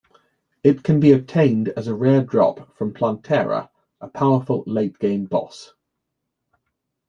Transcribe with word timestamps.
It 0.63 0.81
can 0.81 0.99
be 0.99 1.11
obtained 1.11 1.69
as 1.77 1.85
a 1.85 1.93
rare 1.93 2.23
drop 2.23 2.75
from 2.75 2.91
Plantera, 2.91 3.69
a 3.99 4.07
powerful 4.07 4.63
late-game 4.65 5.25
boss. 5.25 5.75